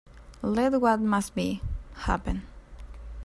Let 0.41 0.81
what 0.81 0.99
must 0.99 1.35
be, 1.35 1.61
happen. 1.93 2.41